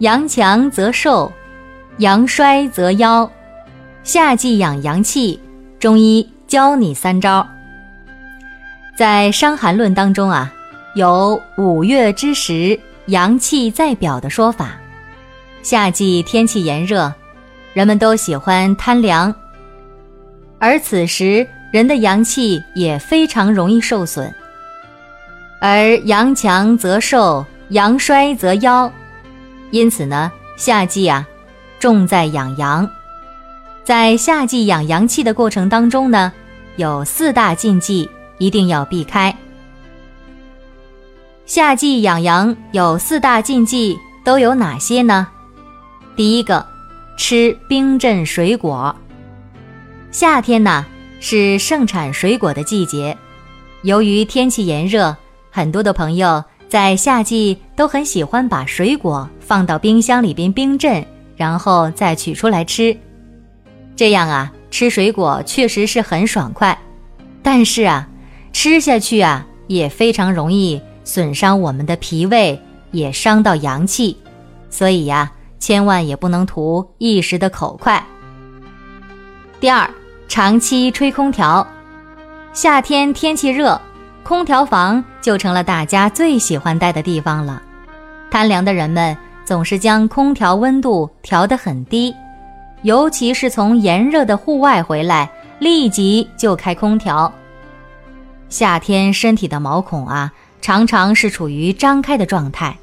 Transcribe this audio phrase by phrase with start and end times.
[0.00, 1.32] 阳强则寿，
[1.98, 3.28] 阳衰则夭。
[4.04, 5.40] 夏季养阳气，
[5.78, 7.46] 中医教你三招。
[8.98, 10.52] 在《伤寒论》当中啊，
[10.94, 14.72] 有五月之时阳气在表的说法。
[15.62, 17.10] 夏季天气炎热，
[17.72, 19.34] 人们都喜欢贪凉，
[20.58, 24.32] 而此时人的阳气也非常容易受损。
[25.58, 27.44] 而阳强则寿。
[27.70, 28.88] 阳衰则夭，
[29.70, 31.26] 因此呢，夏季啊，
[31.78, 32.88] 重在养阳。
[33.84, 36.32] 在夏季养阳气的过程当中呢，
[36.76, 38.08] 有四大禁忌
[38.38, 39.36] 一定要避开。
[41.44, 45.28] 夏季养阳有四大禁忌，都有哪些呢？
[46.16, 46.66] 第一个，
[47.16, 48.94] 吃冰镇水果。
[50.10, 50.84] 夏天呢
[51.20, 53.16] 是盛产水果的季节，
[53.82, 55.14] 由于天气炎热，
[55.50, 56.42] 很多的朋友。
[56.68, 61.04] 在夏季都很喜欢把水果放到冰箱里边冰镇，
[61.36, 62.96] 然后再取出来吃。
[63.94, 66.76] 这样啊，吃水果确实是很爽快，
[67.42, 68.08] 但是啊，
[68.52, 72.60] 吃下去啊也非常容易损伤我们的脾胃，
[72.90, 74.16] 也伤到阳气。
[74.68, 78.04] 所以呀，千万也不能图一时的口快。
[79.60, 79.88] 第二，
[80.28, 81.66] 长期吹空调，
[82.52, 83.80] 夏天天气热。
[84.22, 87.60] 空调房就成了大家最喜欢待的地方了。
[88.30, 92.14] 贪凉的人们总是将空调温度调得很低，
[92.82, 95.28] 尤其是从炎热的户外回来，
[95.58, 97.32] 立即就开空调。
[98.48, 100.32] 夏天身体的毛孔啊，
[100.62, 102.76] 常常是处于张开的状态，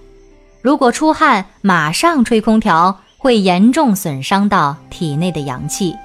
[0.62, 5.96] 如果出汗马上吹空调，会严重损伤到体内的阳气。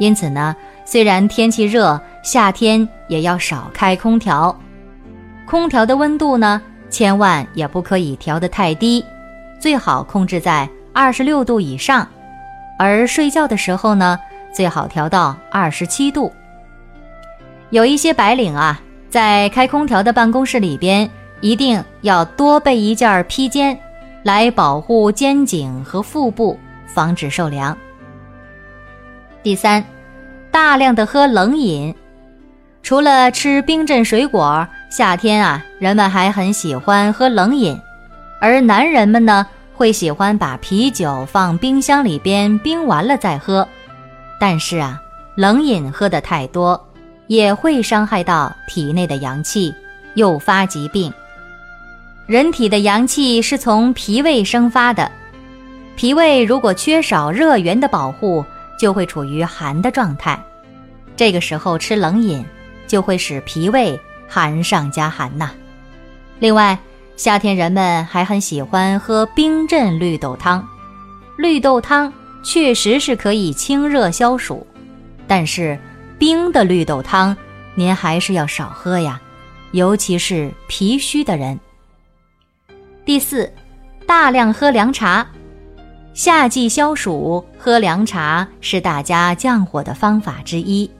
[0.00, 0.56] 因此呢。
[0.84, 4.58] 虽然天气热，夏天也要少开空调。
[5.50, 9.04] 空调的温度呢，千万也不可以调得太低，
[9.58, 12.06] 最好控制在二十六度以上。
[12.78, 14.16] 而睡觉的时候呢，
[14.54, 16.32] 最好调到二十七度。
[17.70, 23.76] 有一些白领啊，在开空调的办公室里边，一定要多备一件披肩，
[24.22, 26.56] 来保护肩颈和腹部，
[26.86, 27.76] 防止受凉。
[29.42, 29.84] 第三。
[30.52, 31.94] 大量的喝冷饮，
[32.82, 37.80] 除了吃冰镇水果，夏天啊，人们还很喜欢喝冷饮。
[38.40, 43.66] 而男人们呢，会喜欢把啤酒放冰箱里边冰完了再喝。
[44.40, 45.00] 但是啊，
[45.36, 46.88] 冷饮喝得太多，
[47.28, 49.72] 也会伤害到体内的阳气，
[50.16, 51.12] 诱发疾病。
[52.26, 55.10] 人体的阳气是从脾胃生发的，
[55.94, 58.44] 脾胃如果缺少热源的保护。
[58.80, 60.42] 就会处于寒的状态，
[61.14, 62.42] 这个时候吃冷饮
[62.86, 64.00] 就会使脾胃
[64.30, 65.50] 寒上加寒呐。
[66.38, 66.78] 另外，
[67.16, 70.66] 夏天人们还很喜欢喝冰镇绿豆汤，
[71.36, 72.10] 绿豆汤
[72.42, 74.66] 确实是可以清热消暑，
[75.26, 75.78] 但是
[76.18, 77.36] 冰的绿豆汤
[77.74, 79.20] 您还是要少喝呀，
[79.72, 81.58] 尤其是脾虚的人。
[83.04, 83.52] 第四，
[84.06, 85.26] 大量喝凉茶。
[86.14, 90.90] 夏季消暑，喝凉茶是大家降火的方法之一，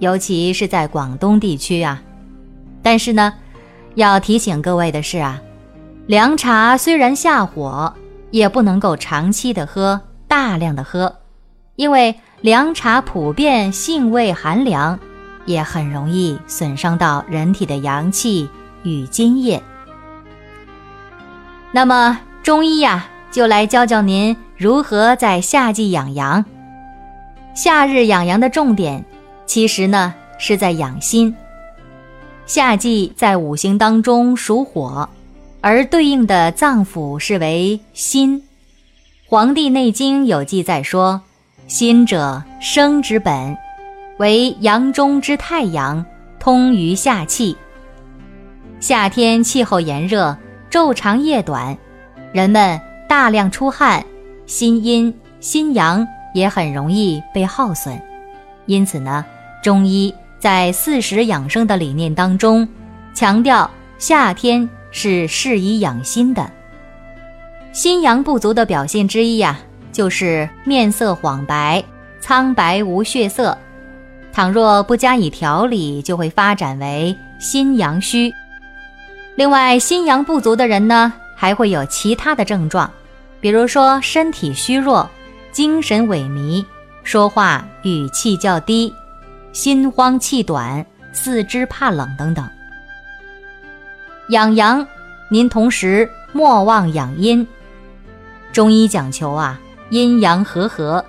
[0.00, 2.02] 尤其是在广东地区啊。
[2.82, 3.34] 但是呢，
[3.94, 5.40] 要提醒各位的是啊，
[6.06, 7.94] 凉茶虽然下火，
[8.30, 11.16] 也不能够长期的喝，大量的喝，
[11.76, 14.98] 因为凉茶普遍性味寒凉，
[15.44, 18.48] 也很容易损伤到人体的阳气
[18.82, 19.62] 与津液。
[21.72, 24.36] 那么中医呀，就来教教您。
[24.56, 26.44] 如何在夏季养阳？
[27.54, 29.04] 夏日养阳的重点，
[29.46, 31.34] 其实呢是在养心。
[32.50, 35.08] 夏季在五行当中属火，
[35.60, 38.40] 而对应的脏腑是为心。
[39.28, 41.22] 《黄帝内经》有记载说
[41.68, 43.56] ：“心者，生之本，
[44.18, 46.04] 为阳中之太阳，
[46.40, 47.56] 通于夏气。
[48.80, 50.36] 夏天气候炎热，
[50.68, 51.78] 昼长夜短，
[52.32, 54.04] 人们大量出汗。”
[54.44, 56.04] 心阴心阳
[56.34, 57.96] 也很容易被耗损，
[58.66, 59.24] 因此呢，
[59.62, 62.66] 中医在四时养生的理念当中，
[63.12, 66.50] 强调夏天是适宜养心的。
[67.72, 69.58] 心阳不足的表现之一呀，
[69.92, 71.84] 就是面色黄白、
[72.20, 73.56] 苍白无血色。
[74.32, 78.32] 倘若不加以调理，就会发展为心阳虚。
[79.36, 82.90] 另外，心阳不足的人呢，还会有其他的症状，
[83.40, 85.08] 比如说身体虚弱、
[85.52, 86.64] 精神萎靡、
[87.04, 88.92] 说话语气较低、
[89.52, 92.48] 心慌气短、四肢怕冷等等。
[94.30, 94.86] 养阳，
[95.30, 97.46] 您同时莫忘养阴。
[98.52, 99.60] 中医讲求啊，
[99.90, 101.04] 阴阳和合，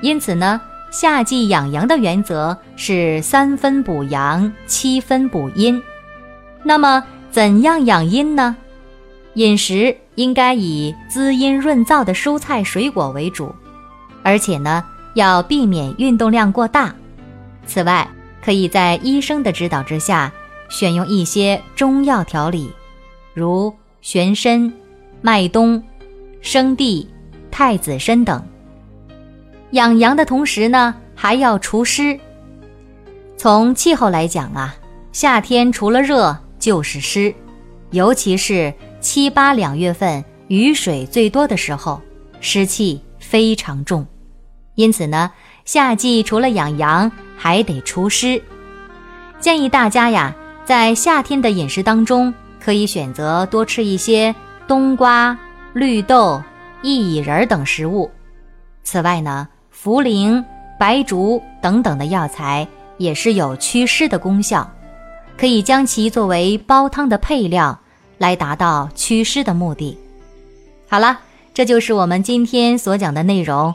[0.00, 0.60] 因此呢。
[0.92, 5.80] 夏季养阳的原则是三分补阳，七分补阴。
[6.64, 8.56] 那么，怎样养阴呢？
[9.34, 13.54] 饮食应该以滋阴润燥的蔬菜水果为主，
[14.24, 14.84] 而且呢，
[15.14, 16.92] 要避免运动量过大。
[17.70, 18.08] 此外，
[18.44, 20.32] 可以在医生的指导之下，
[20.68, 22.68] 选用一些中药调理，
[23.32, 24.72] 如玄参、
[25.22, 25.80] 麦冬、
[26.40, 27.08] 生地、
[27.48, 28.44] 太子参等。
[29.70, 32.18] 养阳的同时呢，还要除湿。
[33.36, 34.74] 从气候来讲啊，
[35.12, 37.32] 夏天除了热就是湿，
[37.92, 42.02] 尤其是七八两月份雨水最多的时候，
[42.40, 44.04] 湿气非常重。
[44.74, 45.30] 因此呢，
[45.64, 48.40] 夏季除了养阳，还得除湿。
[49.38, 52.32] 建议大家呀，在夏天的饮食当中，
[52.62, 54.34] 可以选择多吃一些
[54.68, 55.36] 冬瓜、
[55.72, 56.42] 绿豆、
[56.82, 58.10] 薏仁等食物。
[58.82, 60.44] 此外呢，茯苓、
[60.78, 64.70] 白术等等的药材也是有祛湿的功效，
[65.38, 67.78] 可以将其作为煲汤的配料，
[68.18, 69.96] 来达到祛湿的目的。
[70.90, 71.18] 好了，
[71.54, 73.74] 这就是我们今天所讲的内容。